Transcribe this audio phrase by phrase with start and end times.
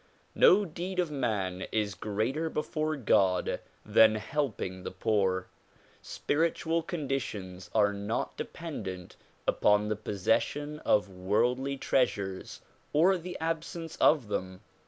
[0.33, 5.45] No deed of man is greater before God than helping the poor.
[6.01, 9.15] Spiritual conditions are not dependent
[9.47, 12.61] upon the possession of worldly treas ures
[12.93, 14.61] or the absence of them.